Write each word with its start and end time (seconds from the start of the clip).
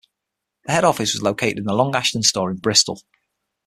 The 0.65 0.71
head 0.71 0.83
office 0.83 1.13
was 1.13 1.21
located 1.21 1.59
at 1.59 1.65
the 1.65 1.75
Long 1.75 1.95
Ashton 1.95 2.23
Store 2.23 2.49
in 2.49 2.57
Bristol. 2.57 3.03